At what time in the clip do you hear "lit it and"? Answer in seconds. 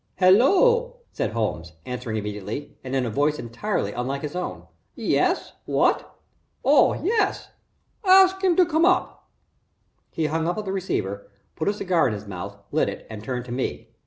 12.71-13.23